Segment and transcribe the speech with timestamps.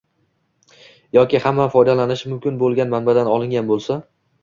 [1.19, 4.05] yoki hamma foydalanishi mumkin bo‘lgan manbadan olingan bo‘lsa;